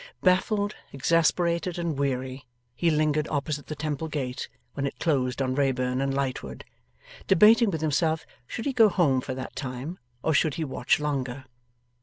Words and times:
Baffled, 0.23 0.75
exasperated, 0.91 1.77
and 1.77 1.95
weary, 1.95 2.47
he 2.73 2.89
lingered 2.89 3.27
opposite 3.27 3.67
the 3.67 3.75
Temple 3.75 4.07
gate 4.07 4.49
when 4.73 4.87
it 4.87 4.97
closed 4.97 5.43
on 5.43 5.53
Wrayburn 5.53 6.01
and 6.01 6.11
Lightwood, 6.11 6.65
debating 7.27 7.69
with 7.69 7.81
himself 7.81 8.25
should 8.47 8.65
he 8.65 8.73
go 8.73 8.89
home 8.89 9.21
for 9.21 9.35
that 9.35 9.55
time 9.55 9.99
or 10.23 10.33
should 10.33 10.55
he 10.55 10.63
watch 10.65 10.99
longer. 10.99 11.45